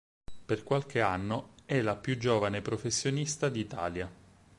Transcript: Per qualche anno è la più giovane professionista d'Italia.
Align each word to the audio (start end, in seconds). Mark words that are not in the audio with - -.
Per 0.45 0.63
qualche 0.63 0.99
anno 0.99 1.49
è 1.63 1.79
la 1.81 1.95
più 1.95 2.17
giovane 2.17 2.63
professionista 2.63 3.49
d'Italia. 3.49 4.09